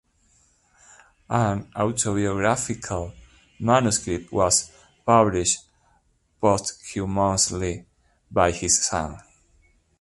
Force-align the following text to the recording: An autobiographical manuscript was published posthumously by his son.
An 1.29 1.71
autobiographical 1.75 3.13
manuscript 3.59 4.31
was 4.33 4.71
published 5.05 5.59
posthumously 6.39 7.85
by 8.31 8.49
his 8.51 8.83
son. 8.83 9.19